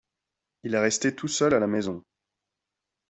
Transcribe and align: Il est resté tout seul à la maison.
Il 0.63 0.73
est 0.73 0.79
resté 0.79 1.13
tout 1.15 1.27
seul 1.27 1.53
à 1.53 1.59
la 1.59 1.67
maison. 1.67 2.03